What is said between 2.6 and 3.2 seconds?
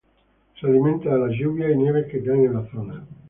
zona.